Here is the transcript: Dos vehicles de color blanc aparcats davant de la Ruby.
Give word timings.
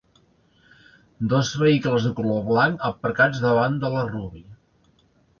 Dos 1.33 1.51
vehicles 1.63 2.07
de 2.07 2.13
color 2.19 2.41
blanc 2.47 2.85
aparcats 2.89 3.41
davant 3.43 3.77
de 3.83 3.93
la 3.97 4.07
Ruby. 4.07 4.43